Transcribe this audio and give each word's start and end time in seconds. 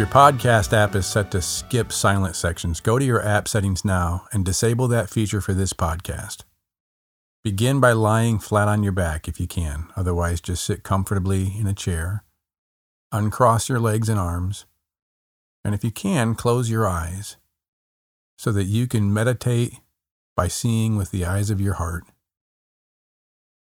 Your 0.00 0.08
podcast 0.08 0.72
app 0.72 0.94
is 0.94 1.04
set 1.04 1.30
to 1.30 1.42
skip 1.42 1.92
silent 1.92 2.34
sections, 2.34 2.80
go 2.80 2.98
to 2.98 3.04
your 3.04 3.22
app 3.22 3.46
settings 3.46 3.84
now 3.84 4.26
and 4.32 4.46
disable 4.46 4.88
that 4.88 5.10
feature 5.10 5.42
for 5.42 5.52
this 5.52 5.74
podcast. 5.74 6.44
Begin 7.44 7.80
by 7.80 7.92
lying 7.92 8.38
flat 8.38 8.66
on 8.66 8.82
your 8.82 8.92
back 8.92 9.28
if 9.28 9.38
you 9.38 9.46
can. 9.46 9.88
Otherwise, 9.96 10.40
just 10.40 10.64
sit 10.64 10.84
comfortably 10.84 11.52
in 11.54 11.66
a 11.66 11.74
chair. 11.74 12.24
Uncross 13.12 13.68
your 13.68 13.78
legs 13.78 14.08
and 14.08 14.18
arms. 14.18 14.64
And 15.66 15.74
if 15.74 15.84
you 15.84 15.90
can, 15.90 16.34
close 16.34 16.70
your 16.70 16.88
eyes 16.88 17.36
so 18.38 18.52
that 18.52 18.64
you 18.64 18.86
can 18.86 19.12
meditate 19.12 19.80
by 20.34 20.48
seeing 20.48 20.96
with 20.96 21.10
the 21.10 21.26
eyes 21.26 21.50
of 21.50 21.60
your 21.60 21.74
heart. 21.74 22.04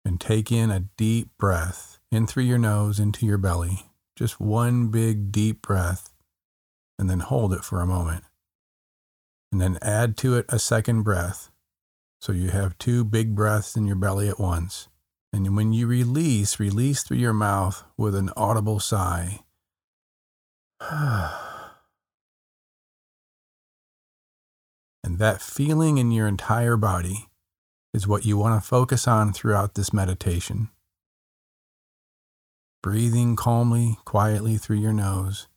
And 0.06 0.18
take 0.18 0.50
in 0.50 0.70
a 0.70 0.86
deep 0.96 1.36
breath 1.38 1.98
in 2.10 2.26
through 2.26 2.44
your 2.44 2.56
nose 2.56 2.98
into 2.98 3.26
your 3.26 3.36
belly 3.36 3.90
just 4.16 4.40
one 4.40 4.88
big 4.88 5.32
deep 5.32 5.60
breath 5.60 6.13
and 6.98 7.08
then 7.08 7.20
hold 7.20 7.52
it 7.52 7.64
for 7.64 7.80
a 7.80 7.86
moment. 7.86 8.24
And 9.52 9.60
then 9.60 9.78
add 9.82 10.16
to 10.18 10.36
it 10.36 10.46
a 10.48 10.58
second 10.58 11.02
breath. 11.02 11.50
So 12.20 12.32
you 12.32 12.48
have 12.50 12.78
two 12.78 13.04
big 13.04 13.34
breaths 13.34 13.76
in 13.76 13.86
your 13.86 13.96
belly 13.96 14.28
at 14.28 14.40
once. 14.40 14.88
And 15.32 15.56
when 15.56 15.72
you 15.72 15.86
release, 15.86 16.60
release 16.60 17.02
through 17.02 17.18
your 17.18 17.32
mouth 17.32 17.84
with 17.96 18.14
an 18.14 18.30
audible 18.36 18.80
sigh. 18.80 19.40
and 20.90 21.30
that 25.18 25.42
feeling 25.42 25.98
in 25.98 26.12
your 26.12 26.26
entire 26.26 26.76
body 26.76 27.28
is 27.92 28.08
what 28.08 28.24
you 28.24 28.36
want 28.36 28.60
to 28.60 28.68
focus 28.68 29.06
on 29.06 29.32
throughout 29.32 29.74
this 29.74 29.92
meditation 29.92 30.70
breathing 32.84 33.34
calmly, 33.34 33.96
quietly 34.04 34.58
through 34.58 34.76
your 34.76 34.92
nose, 34.92 35.48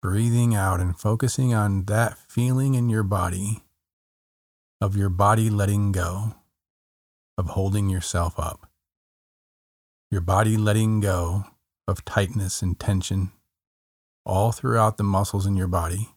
breathing 0.00 0.54
out 0.54 0.80
and 0.80 0.98
focusing 0.98 1.52
on 1.52 1.84
that 1.84 2.16
feeling 2.16 2.74
in 2.74 2.88
your 2.88 3.02
body 3.02 3.62
of 4.80 4.96
your 4.96 5.08
body 5.08 5.50
letting 5.50 5.90
go, 5.90 6.36
of 7.36 7.48
holding 7.48 7.88
yourself 7.88 8.38
up, 8.38 8.70
your 10.10 10.20
body 10.20 10.56
letting 10.56 11.00
go 11.00 11.44
of 11.88 12.04
tightness 12.04 12.62
and 12.62 12.78
tension 12.78 13.32
all 14.24 14.52
throughout 14.52 14.96
the 14.96 15.02
muscles 15.02 15.46
in 15.46 15.56
your 15.56 15.66
body. 15.66 16.10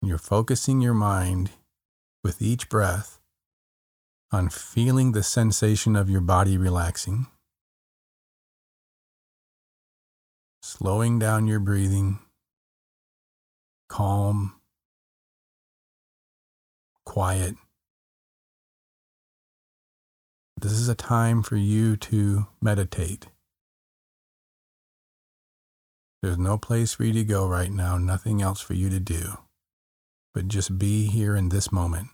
You're 0.00 0.18
focusing 0.18 0.80
your 0.80 0.94
mind 0.94 1.50
with 2.22 2.40
each 2.40 2.68
breath 2.68 3.18
on 4.32 4.48
feeling 4.48 5.12
the 5.12 5.22
sensation 5.22 5.96
of 5.96 6.08
your 6.08 6.20
body 6.20 6.56
relaxing, 6.56 7.26
slowing 10.64 11.18
down 11.18 11.46
your 11.46 11.60
breathing, 11.60 12.18
calm, 13.86 14.54
quiet. 17.04 17.54
This 20.58 20.72
is 20.72 20.88
a 20.88 20.94
time 20.94 21.42
for 21.42 21.56
you 21.56 21.98
to 21.98 22.46
meditate. 22.62 23.26
There's 26.22 26.38
no 26.38 26.56
place 26.56 26.94
for 26.94 27.04
you 27.04 27.12
to 27.12 27.24
go 27.24 27.46
right 27.46 27.70
now, 27.70 27.98
nothing 27.98 28.40
else 28.40 28.62
for 28.62 28.72
you 28.72 28.88
to 28.88 29.00
do, 29.00 29.36
but 30.32 30.48
just 30.48 30.78
be 30.78 31.08
here 31.08 31.36
in 31.36 31.50
this 31.50 31.70
moment. 31.70 32.08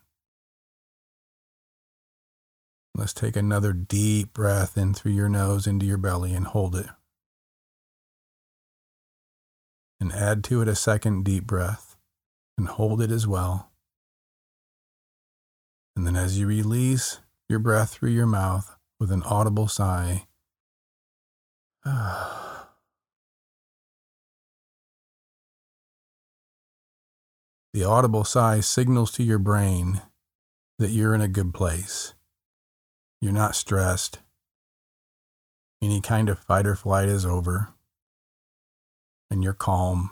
Let's 2.97 3.15
take 3.15 3.37
another 3.37 3.73
deep 3.73 4.33
breath 4.33 4.77
in 4.77 4.93
through 4.93 5.13
your 5.13 5.29
nose 5.29 5.69
into 5.69 5.87
your 5.87 5.99
belly 5.99 6.35
and 6.35 6.49
hold 6.49 6.75
it. 6.75 6.87
And 10.01 10.13
add 10.13 10.43
to 10.45 10.63
it 10.63 10.69
a 10.69 10.75
second 10.75 11.25
deep 11.25 11.47
breath 11.47 11.97
and 12.57 12.69
hold 12.69 13.03
it 13.03 13.11
as 13.11 13.27
well. 13.27 13.71
And 15.95 16.07
then 16.07 16.17
as 16.17 16.39
you 16.39 16.47
release 16.47 17.21
your 17.49 17.59
breath 17.59 17.91
through 17.91 18.11
your 18.11 18.27
mouth 18.27 18.77
with 18.99 19.13
an 19.13 19.23
audible 19.25 19.69
sigh, 19.69 20.27
the 21.85 21.93
audible 27.85 28.25
sigh 28.25 28.61
signals 28.61 29.11
to 29.13 29.23
your 29.23 29.39
brain 29.39 30.01
that 30.79 30.91
you're 30.91 31.15
in 31.15 31.21
a 31.21 31.29
good 31.29 31.53
place 31.53 32.15
you're 33.21 33.33
not 33.33 33.55
stressed. 33.55 34.19
Any 35.83 36.01
kind 36.01 36.29
of 36.29 36.39
fight 36.39 36.67
or 36.67 36.75
flight 36.75 37.09
is 37.09 37.27
over. 37.27 37.69
And 39.31 39.45
you're 39.45 39.53
calm. 39.53 40.11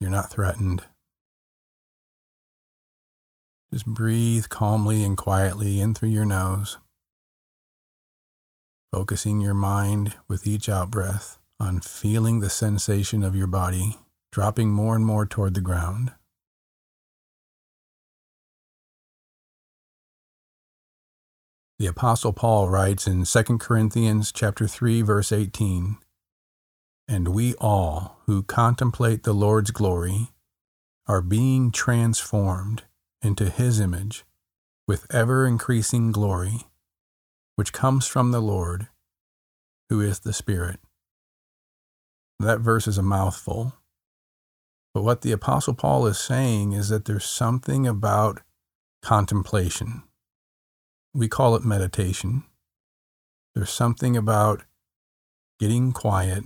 You're 0.00 0.10
not 0.10 0.30
threatened. 0.30 0.84
Just 3.72 3.86
breathe 3.86 4.48
calmly 4.48 5.04
and 5.04 5.16
quietly 5.16 5.80
in 5.80 5.92
through 5.94 6.08
your 6.08 6.24
nose, 6.24 6.78
focusing 8.92 9.40
your 9.40 9.54
mind 9.54 10.14
with 10.28 10.46
each 10.46 10.68
out 10.68 10.90
breath 10.90 11.38
on 11.60 11.80
feeling 11.80 12.40
the 12.40 12.48
sensation 12.48 13.22
of 13.22 13.36
your 13.36 13.46
body 13.46 13.98
dropping 14.30 14.70
more 14.70 14.94
and 14.94 15.04
more 15.04 15.26
toward 15.26 15.54
the 15.54 15.60
ground. 15.60 16.12
The 21.78 21.86
apostle 21.86 22.32
Paul 22.32 22.68
writes 22.68 23.06
in 23.06 23.24
2 23.24 23.58
Corinthians 23.58 24.32
chapter 24.32 24.66
3 24.66 25.00
verse 25.02 25.30
18, 25.30 25.98
"And 27.06 27.28
we 27.28 27.54
all 27.54 28.18
who 28.26 28.42
contemplate 28.42 29.22
the 29.22 29.32
Lord's 29.32 29.70
glory 29.70 30.34
are 31.06 31.22
being 31.22 31.70
transformed 31.70 32.82
into 33.22 33.48
his 33.48 33.78
image 33.78 34.26
with 34.88 35.06
ever 35.14 35.46
increasing 35.46 36.10
glory, 36.10 36.66
which 37.54 37.72
comes 37.72 38.08
from 38.08 38.32
the 38.32 38.42
Lord, 38.42 38.88
who 39.88 40.00
is 40.00 40.18
the 40.18 40.32
Spirit." 40.32 40.80
That 42.40 42.58
verse 42.58 42.88
is 42.88 42.98
a 42.98 43.02
mouthful. 43.04 43.74
But 44.94 45.02
what 45.02 45.20
the 45.20 45.30
apostle 45.30 45.74
Paul 45.74 46.08
is 46.08 46.18
saying 46.18 46.72
is 46.72 46.88
that 46.88 47.04
there's 47.04 47.24
something 47.24 47.86
about 47.86 48.42
contemplation 49.00 50.07
we 51.18 51.26
call 51.26 51.56
it 51.56 51.64
meditation. 51.64 52.44
There's 53.52 53.70
something 53.70 54.16
about 54.16 54.62
getting 55.58 55.90
quiet, 55.90 56.44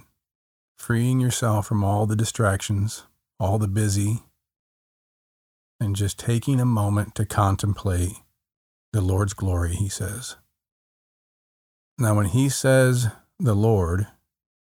freeing 0.78 1.20
yourself 1.20 1.66
from 1.66 1.84
all 1.84 2.06
the 2.06 2.16
distractions, 2.16 3.04
all 3.38 3.58
the 3.58 3.68
busy, 3.68 4.22
and 5.78 5.94
just 5.94 6.18
taking 6.18 6.58
a 6.58 6.64
moment 6.64 7.14
to 7.16 7.26
contemplate 7.26 8.12
the 8.94 9.02
Lord's 9.02 9.34
glory, 9.34 9.74
he 9.74 9.90
says. 9.90 10.36
Now, 11.98 12.14
when 12.14 12.26
he 12.26 12.48
says 12.48 13.08
the 13.38 13.54
Lord, 13.54 14.06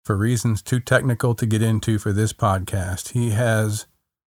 for 0.04 0.14
reasons 0.14 0.60
too 0.60 0.78
technical 0.78 1.34
to 1.34 1.46
get 1.46 1.62
into 1.62 1.98
for 1.98 2.12
this 2.12 2.34
podcast, 2.34 3.12
he 3.12 3.30
has 3.30 3.86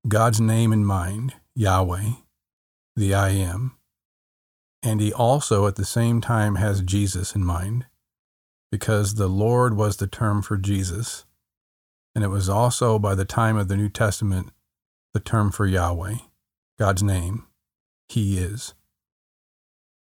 God's 0.10 0.42
name 0.42 0.74
in 0.74 0.84
mind, 0.84 1.36
Yahweh, 1.56 2.10
the 2.98 3.14
I 3.14 3.30
am. 3.30 3.78
And 4.84 5.00
he 5.00 5.14
also, 5.14 5.66
at 5.66 5.78
the 5.78 5.86
same 5.86 6.20
time, 6.20 6.56
has 6.56 6.82
Jesus 6.82 7.36
in 7.36 7.46
mind, 7.46 7.86
because 8.70 9.16
the 9.16 9.30
Lord 9.30 9.76
was 9.76 9.98
the 9.98 10.08
term 10.08 10.42
for 10.42 10.58
Jesus. 10.58 11.26
And 12.14 12.24
it 12.24 12.28
was 12.28 12.50
also, 12.50 13.00
by 13.00 13.16
the 13.16 13.26
time 13.26 13.56
of 13.56 13.70
the 13.70 13.78
New 13.78 13.90
Testament, 13.90 14.52
the 15.14 15.22
term 15.22 15.52
for 15.52 15.66
Yahweh, 15.66 16.16
God's 16.78 17.02
name. 17.02 17.48
He 18.10 18.38
is. 18.38 18.74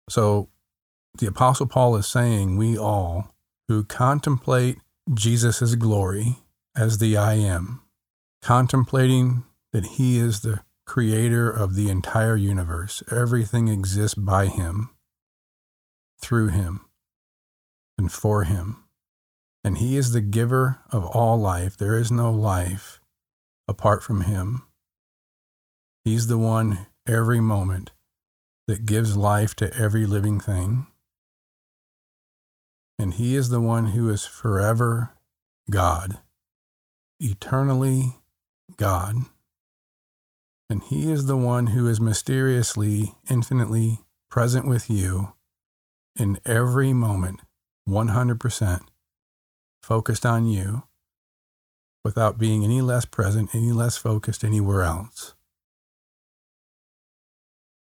So 0.10 0.50
the 1.18 1.28
Apostle 1.28 1.68
Paul 1.68 1.98
is 1.98 2.08
saying, 2.08 2.56
We 2.56 2.78
all 2.78 3.36
who 3.68 3.84
contemplate 3.84 4.80
Jesus' 5.14 5.76
glory 5.76 6.38
as 6.76 7.00
the 7.00 7.18
I 7.18 7.34
am, 7.34 7.82
contemplating 8.42 9.44
that 9.74 9.86
he 9.86 10.18
is 10.18 10.42
the 10.42 10.62
creator 10.90 11.50
of 11.50 11.76
the 11.76 11.90
entire 11.90 12.36
universe. 12.36 13.04
Everything 13.12 13.68
exists 13.68 14.16
by 14.16 14.48
him, 14.48 14.90
through 16.20 16.48
him, 16.48 16.86
and 17.98 18.12
for 18.12 18.44
him. 18.44 18.84
And 19.64 19.78
He 19.78 19.98
is 19.98 20.12
the 20.12 20.22
giver 20.22 20.80
of 20.92 21.06
all 21.06 21.38
life. 21.38 21.76
There 21.78 21.98
is 21.98 22.12
no 22.12 22.32
life 22.32 23.02
apart 23.68 24.04
from 24.04 24.22
Him. 24.22 24.64
He's 26.06 26.28
the 26.28 26.38
one 26.38 26.88
every 27.08 27.42
moment 27.42 27.92
that 28.68 28.86
gives 28.86 29.18
life 29.18 29.56
to 29.56 29.74
every 29.76 30.06
living 30.06 30.40
thing. 30.40 30.88
And 32.98 33.16
He 33.16 33.36
is 33.36 33.50
the 33.50 33.62
one 33.62 33.88
who 33.88 34.10
is 34.10 34.26
forever 34.26 35.12
God, 35.70 36.20
eternally 37.20 38.16
God. 38.78 39.16
And 40.70 40.84
He 40.84 41.12
is 41.12 41.26
the 41.26 41.38
one 41.38 41.68
who 41.68 41.88
is 41.88 42.00
mysteriously, 42.00 43.16
infinitely 43.30 44.00
present 44.30 44.68
with 44.68 44.90
you 44.90 45.34
in 46.16 46.40
every 46.46 46.94
moment, 46.94 47.40
100%, 47.88 48.82
focused 49.82 50.26
on 50.26 50.46
you 50.46 50.84
without 52.04 52.38
being 52.38 52.64
any 52.64 52.82
less 52.82 53.06
present, 53.06 53.54
any 53.54 53.72
less 53.72 53.98
focused 53.98 54.44
anywhere 54.44 54.84
else. 54.84 55.34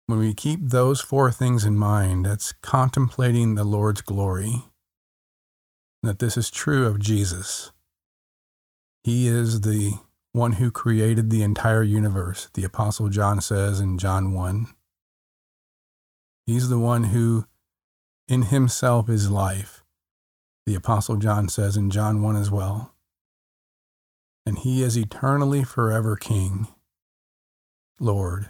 When 0.06 0.18
we 0.18 0.32
keep 0.32 0.60
those 0.62 1.00
four 1.00 1.30
things 1.30 1.64
in 1.64 1.76
mind, 1.76 2.24
that's 2.24 2.52
contemplating 2.52 3.54
the 3.54 3.64
Lord's 3.64 4.00
glory, 4.00 4.64
that 6.02 6.18
this 6.18 6.36
is 6.36 6.50
true 6.50 6.86
of 6.86 6.98
Jesus. 6.98 7.72
He 9.04 9.28
is 9.28 9.60
the 9.62 9.98
one 10.38 10.52
who 10.52 10.70
created 10.70 11.28
the 11.28 11.42
entire 11.42 11.82
universe, 11.82 12.48
the 12.54 12.64
Apostle 12.64 13.08
John 13.08 13.40
says 13.40 13.80
in 13.80 13.98
John 13.98 14.32
1. 14.32 14.68
He's 16.46 16.68
the 16.68 16.78
one 16.78 17.04
who 17.04 17.44
in 18.28 18.42
himself 18.42 19.08
is 19.10 19.30
life, 19.30 19.84
the 20.64 20.74
Apostle 20.74 21.16
John 21.16 21.48
says 21.48 21.76
in 21.76 21.90
John 21.90 22.22
1 22.22 22.36
as 22.36 22.50
well. 22.50 22.94
And 24.46 24.58
he 24.58 24.82
is 24.82 24.96
eternally 24.96 25.64
forever 25.64 26.16
King, 26.16 26.68
Lord. 28.00 28.48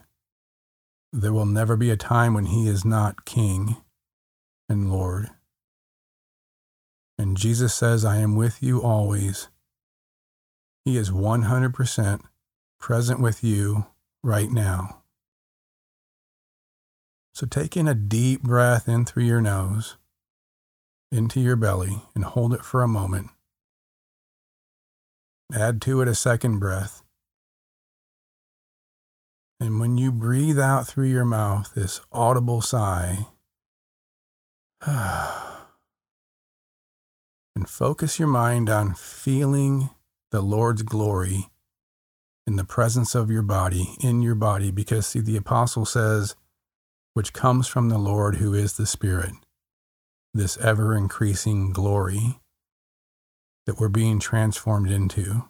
There 1.12 1.32
will 1.32 1.46
never 1.46 1.76
be 1.76 1.90
a 1.90 1.96
time 1.96 2.34
when 2.34 2.46
he 2.46 2.68
is 2.68 2.84
not 2.84 3.24
King 3.24 3.78
and 4.68 4.92
Lord. 4.92 5.30
And 7.18 7.36
Jesus 7.36 7.74
says, 7.74 8.04
I 8.04 8.18
am 8.18 8.36
with 8.36 8.62
you 8.62 8.82
always. 8.82 9.48
He 10.88 10.96
is 10.96 11.10
100% 11.10 12.20
present 12.80 13.20
with 13.20 13.44
you 13.44 13.84
right 14.22 14.50
now. 14.50 15.02
So 17.34 17.46
take 17.46 17.76
in 17.76 17.86
a 17.86 17.94
deep 17.94 18.42
breath 18.42 18.88
in 18.88 19.04
through 19.04 19.24
your 19.24 19.42
nose, 19.42 19.98
into 21.12 21.40
your 21.40 21.56
belly, 21.56 22.04
and 22.14 22.24
hold 22.24 22.54
it 22.54 22.64
for 22.64 22.82
a 22.82 22.88
moment. 22.88 23.28
Add 25.52 25.82
to 25.82 26.00
it 26.00 26.08
a 26.08 26.14
second 26.14 26.58
breath. 26.58 27.02
And 29.60 29.80
when 29.80 29.98
you 29.98 30.10
breathe 30.10 30.58
out 30.58 30.86
through 30.86 31.08
your 31.08 31.26
mouth 31.26 31.74
this 31.74 32.00
audible 32.10 32.62
sigh, 32.62 33.26
and 34.86 34.96
focus 37.66 38.18
your 38.18 38.28
mind 38.28 38.70
on 38.70 38.94
feeling 38.94 39.90
the 40.30 40.42
Lord's 40.42 40.82
glory 40.82 41.48
in 42.46 42.56
the 42.56 42.64
presence 42.64 43.14
of 43.14 43.30
your 43.30 43.42
body, 43.42 43.96
in 44.00 44.22
your 44.22 44.34
body, 44.34 44.70
because 44.70 45.06
see, 45.06 45.20
the 45.20 45.36
apostle 45.36 45.84
says, 45.84 46.34
which 47.14 47.32
comes 47.32 47.66
from 47.66 47.88
the 47.88 47.98
Lord 47.98 48.36
who 48.36 48.54
is 48.54 48.76
the 48.76 48.86
Spirit, 48.86 49.32
this 50.32 50.56
ever 50.58 50.96
increasing 50.96 51.72
glory 51.72 52.38
that 53.66 53.78
we're 53.78 53.88
being 53.88 54.18
transformed 54.18 54.90
into, 54.90 55.44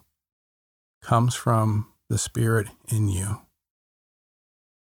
comes 1.01 1.35
from 1.35 1.87
the 2.09 2.17
Spirit 2.17 2.67
in 2.89 3.07
you. 3.07 3.41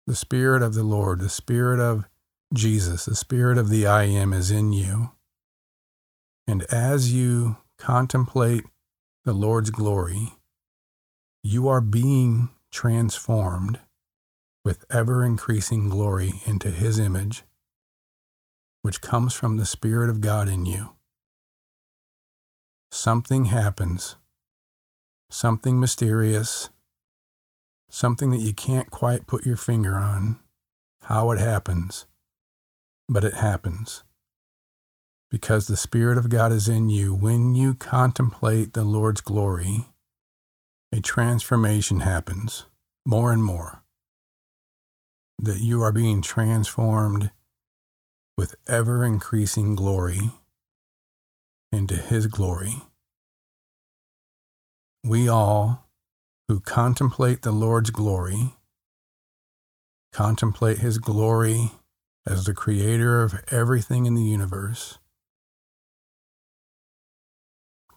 The 0.07 0.15
Spirit 0.15 0.61
of 0.61 0.73
the 0.73 0.83
Lord, 0.83 1.19
the 1.19 1.29
Spirit 1.29 1.79
of 1.79 2.09
Jesus, 2.53 3.05
the 3.05 3.15
Spirit 3.15 3.57
of 3.57 3.69
the 3.69 3.87
I 3.87 4.03
Am 4.03 4.33
is 4.33 4.51
in 4.51 4.73
you. 4.73 5.11
And 6.47 6.63
as 6.63 7.13
you 7.13 7.57
contemplate 7.77 8.65
the 9.23 9.33
Lord's 9.33 9.69
glory, 9.69 10.33
you 11.43 11.67
are 11.67 11.81
being 11.81 12.49
transformed 12.71 13.79
with 14.65 14.85
ever 14.89 15.23
increasing 15.23 15.89
glory 15.89 16.41
into 16.45 16.71
His 16.71 16.97
image, 16.97 17.43
which 18.81 19.01
comes 19.01 19.33
from 19.33 19.57
the 19.57 19.65
Spirit 19.65 20.09
of 20.09 20.21
God 20.21 20.47
in 20.47 20.65
you. 20.65 20.91
Something 22.91 23.45
happens, 23.45 24.15
something 25.29 25.79
mysterious, 25.79 26.69
something 27.89 28.31
that 28.31 28.41
you 28.41 28.53
can't 28.53 28.89
quite 28.89 29.27
put 29.27 29.45
your 29.45 29.57
finger 29.57 29.95
on 29.95 30.39
how 31.03 31.31
it 31.31 31.39
happens, 31.39 32.05
but 33.07 33.23
it 33.23 33.35
happens. 33.35 34.03
Because 35.31 35.67
the 35.67 35.77
Spirit 35.77 36.17
of 36.17 36.29
God 36.29 36.51
is 36.51 36.67
in 36.67 36.89
you, 36.89 37.15
when 37.15 37.55
you 37.55 37.73
contemplate 37.73 38.73
the 38.73 38.83
Lord's 38.83 39.21
glory, 39.21 39.85
a 40.91 40.99
transformation 41.01 42.01
happens 42.01 42.65
more 43.05 43.31
and 43.31 43.43
more 43.43 43.81
that 45.39 45.61
you 45.61 45.81
are 45.81 45.93
being 45.93 46.21
transformed 46.21 47.31
with 48.37 48.55
ever 48.67 49.05
increasing 49.05 49.75
glory 49.75 50.31
into 51.71 51.95
His 51.95 52.27
glory. 52.27 52.75
We 55.03 55.29
all 55.29 55.87
who 56.47 56.59
contemplate 56.59 57.41
the 57.43 57.51
Lord's 57.53 57.89
glory 57.89 58.55
contemplate 60.13 60.79
His 60.79 60.97
glory 60.97 61.71
as 62.27 62.45
the 62.45 62.53
creator 62.53 63.23
of 63.23 63.43
everything 63.51 64.05
in 64.05 64.15
the 64.15 64.23
universe. 64.23 64.99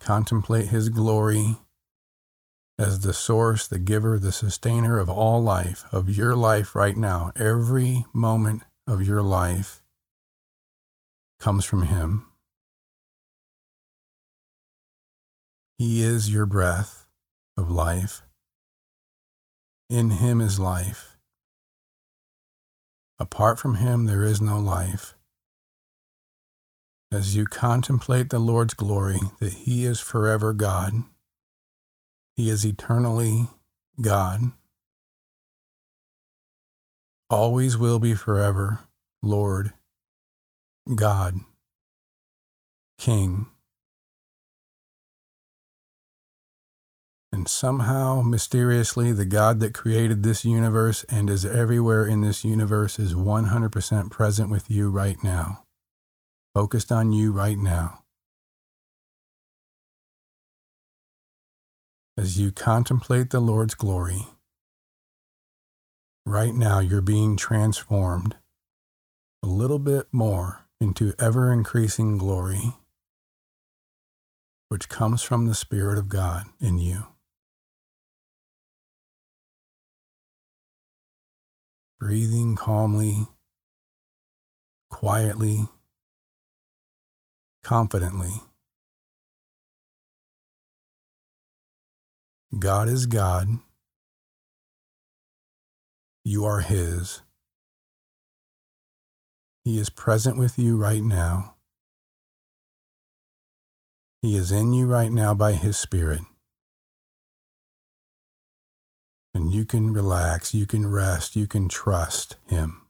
Contemplate 0.04 0.66
His 0.66 0.90
glory 0.90 1.56
as 2.78 3.00
the 3.00 3.14
source, 3.14 3.66
the 3.66 3.78
giver, 3.78 4.18
the 4.18 4.32
sustainer 4.32 4.98
of 4.98 5.08
all 5.08 5.42
life, 5.42 5.86
of 5.92 6.14
your 6.14 6.36
life 6.36 6.74
right 6.74 6.94
now, 6.94 7.32
every 7.34 8.04
moment 8.12 8.64
of 8.86 9.00
your 9.00 9.22
life 9.22 9.82
comes 11.40 11.64
from 11.64 11.86
Him. 11.86 12.26
He 15.78 16.02
is 16.02 16.30
your 16.30 16.44
breath 16.44 17.06
of 17.56 17.70
life. 17.70 18.20
In 19.88 20.10
Him 20.10 20.42
is 20.42 20.60
life. 20.60 21.16
Apart 23.18 23.58
from 23.58 23.76
Him, 23.76 24.04
there 24.04 24.22
is 24.22 24.42
no 24.42 24.58
life. 24.58 25.14
As 27.14 27.36
you 27.36 27.44
contemplate 27.46 28.30
the 28.30 28.40
Lord's 28.40 28.74
glory, 28.74 29.20
that 29.38 29.52
He 29.52 29.84
is 29.84 30.00
forever 30.00 30.52
God. 30.52 31.04
He 32.34 32.50
is 32.50 32.66
eternally 32.66 33.46
God, 34.00 34.50
always 37.30 37.78
will 37.78 38.00
be 38.00 38.14
forever, 38.14 38.80
Lord, 39.22 39.74
God, 40.92 41.36
King. 42.98 43.46
And 47.32 47.48
somehow, 47.48 48.22
mysteriously, 48.22 49.12
the 49.12 49.24
God 49.24 49.60
that 49.60 49.72
created 49.74 50.24
this 50.24 50.44
universe 50.44 51.04
and 51.08 51.30
is 51.30 51.44
everywhere 51.46 52.06
in 52.06 52.22
this 52.22 52.44
universe 52.44 52.98
is 52.98 53.14
100% 53.14 54.10
present 54.10 54.50
with 54.50 54.68
you 54.68 54.90
right 54.90 55.22
now, 55.22 55.63
focused 56.54 56.92
on 56.92 57.12
you 57.12 57.32
right 57.32 57.58
now. 57.58 58.04
as 62.16 62.38
you 62.38 62.52
contemplate 62.52 63.30
the 63.30 63.40
Lord's 63.40 63.74
glory. 63.74 64.26
Right 66.24 66.54
now, 66.54 66.78
you're 66.78 67.00
being 67.00 67.36
transformed 67.36 68.36
a 69.42 69.46
little 69.46 69.78
bit 69.78 70.06
more 70.12 70.66
into 70.80 71.12
ever 71.18 71.52
increasing 71.52 72.16
glory, 72.16 72.74
which 74.68 74.88
comes 74.88 75.22
from 75.22 75.46
the 75.46 75.54
Spirit 75.54 75.98
of 75.98 76.08
God 76.08 76.46
in 76.60 76.78
you. 76.78 77.06
Breathing 81.98 82.54
calmly, 82.54 83.28
quietly, 84.90 85.68
confidently. 87.64 88.42
God 92.56 92.88
is 92.88 93.06
God. 93.06 93.48
You 96.24 96.44
are 96.44 96.60
His. 96.60 97.22
He 99.64 99.78
is 99.78 99.90
present 99.90 100.38
with 100.38 100.58
you 100.58 100.76
right 100.76 101.02
now. 101.02 101.56
He 104.22 104.36
is 104.36 104.52
in 104.52 104.72
you 104.72 104.86
right 104.86 105.10
now 105.10 105.34
by 105.34 105.52
His 105.52 105.76
Spirit. 105.76 106.20
And 109.34 109.52
you 109.52 109.64
can 109.64 109.92
relax, 109.92 110.54
you 110.54 110.66
can 110.66 110.86
rest, 110.90 111.34
you 111.34 111.46
can 111.46 111.68
trust 111.68 112.36
Him. 112.46 112.83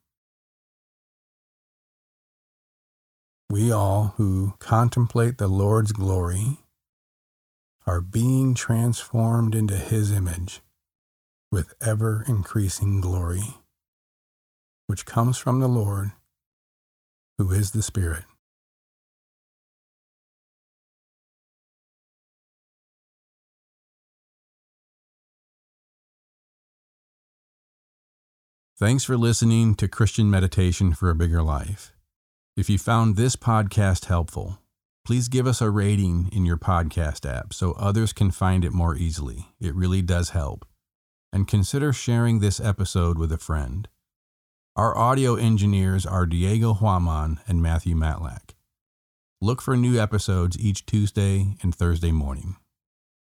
We 3.50 3.70
all 3.70 4.14
who 4.16 4.54
contemplate 4.58 5.38
the 5.38 5.48
Lord's 5.48 5.92
glory 5.92 6.58
are 7.86 8.00
being 8.00 8.54
transformed 8.54 9.54
into 9.54 9.76
His 9.76 10.10
image 10.10 10.60
with 11.52 11.74
ever 11.80 12.24
increasing 12.26 13.00
glory, 13.00 13.58
which 14.86 15.06
comes 15.06 15.38
from 15.38 15.60
the 15.60 15.68
Lord, 15.68 16.12
who 17.38 17.52
is 17.52 17.70
the 17.70 17.82
Spirit. 17.82 18.24
Thanks 28.76 29.04
for 29.04 29.16
listening 29.16 29.76
to 29.76 29.86
Christian 29.86 30.28
Meditation 30.28 30.94
for 30.94 31.08
a 31.08 31.14
Bigger 31.14 31.42
Life. 31.42 31.93
If 32.56 32.70
you 32.70 32.78
found 32.78 33.16
this 33.16 33.34
podcast 33.34 34.04
helpful, 34.04 34.60
please 35.04 35.26
give 35.26 35.44
us 35.44 35.60
a 35.60 35.70
rating 35.70 36.28
in 36.32 36.46
your 36.46 36.56
podcast 36.56 37.28
app 37.28 37.52
so 37.52 37.72
others 37.72 38.12
can 38.12 38.30
find 38.30 38.64
it 38.64 38.72
more 38.72 38.94
easily. 38.94 39.48
It 39.60 39.74
really 39.74 40.02
does 40.02 40.30
help. 40.30 40.64
And 41.32 41.48
consider 41.48 41.92
sharing 41.92 42.38
this 42.38 42.60
episode 42.60 43.18
with 43.18 43.32
a 43.32 43.38
friend. 43.38 43.88
Our 44.76 44.96
audio 44.96 45.34
engineers 45.34 46.06
are 46.06 46.26
Diego 46.26 46.74
Huaman 46.74 47.40
and 47.48 47.60
Matthew 47.60 47.96
Matlack. 47.96 48.54
Look 49.40 49.60
for 49.60 49.76
new 49.76 50.00
episodes 50.00 50.56
each 50.56 50.86
Tuesday 50.86 51.56
and 51.60 51.74
Thursday 51.74 52.12
morning. 52.12 52.54